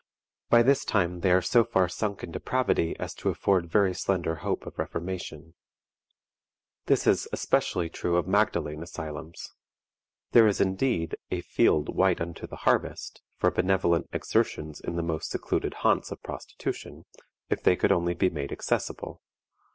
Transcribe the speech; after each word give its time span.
By 0.49 0.63
this 0.63 0.83
time 0.83 1.19
they 1.19 1.29
are 1.31 1.43
so 1.43 1.63
far 1.63 1.87
sunk 1.87 2.23
in 2.23 2.31
depravity 2.31 2.95
as 2.97 3.13
to 3.13 3.29
afford 3.29 3.69
very 3.69 3.93
slender 3.93 4.37
hope 4.37 4.65
of 4.65 4.79
reformation. 4.79 5.53
This 6.87 7.05
is 7.05 7.25
more 7.25 7.29
especially 7.33 7.87
true 7.87 8.17
of 8.17 8.25
Magdalen 8.27 8.81
Asylums. 8.81 9.53
There 10.31 10.47
is 10.47 10.59
indeed 10.59 11.15
a 11.29 11.41
"field 11.41 11.93
white 11.95 12.19
unto 12.19 12.47
the 12.47 12.55
harvest" 12.65 13.21
for 13.37 13.51
benevolent 13.51 14.09
exertions 14.11 14.79
in 14.79 14.95
the 14.95 15.03
most 15.03 15.29
secluded 15.29 15.75
haunts 15.85 16.09
of 16.09 16.23
prostitution, 16.23 17.05
if 17.51 17.61
they 17.61 17.75
could 17.75 17.91
only 17.91 18.15
be 18.15 18.31
made 18.31 18.51
accessible. 18.51 19.21